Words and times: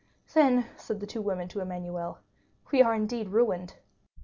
"Then," 0.33 0.65
said 0.77 0.99
the 0.99 1.05
two 1.05 1.21
women 1.21 1.47
to 1.49 1.59
Emmanuel, 1.59 2.17
"we 2.71 2.81
are 2.81 2.95
indeed 2.95 3.29
ruined." 3.29 3.75